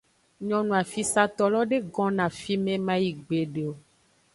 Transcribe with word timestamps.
Nyonu 0.47 0.71
afisato 0.81 1.43
lo 1.53 1.61
de 1.69 1.77
gonno 1.93 2.21
afime 2.29 2.73
mayi 2.87 3.09
gbede 3.21 3.61
o. 3.71 3.73